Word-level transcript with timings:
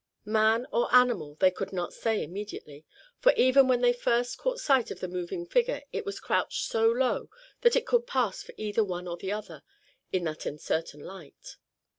Man 0.25 0.65
or 0.71 0.91
animal, 0.91 1.35
they 1.35 1.51
could 1.51 1.71
not 1.71 1.93
say 1.93 2.23
immediately, 2.23 2.83
for 3.19 3.33
even 3.33 3.67
when 3.67 3.81
they 3.81 3.93
first 3.93 4.39
caught 4.39 4.57
sight 4.59 4.89
of 4.89 4.99
the 4.99 5.07
moving 5.07 5.45
figure 5.45 5.83
it 5.93 6.07
was 6.07 6.19
crouched 6.19 6.63
so 6.63 6.87
low 6.89 7.29
that 7.61 7.75
it 7.75 7.85
could 7.85 8.07
pass 8.07 8.41
for 8.41 8.55
either 8.57 8.83
one 8.83 9.07
or 9.07 9.17
the 9.17 9.31
other, 9.31 9.61
in 10.11 10.23
that 10.23 10.47
uncertain 10.47 11.01
light. 11.01 11.57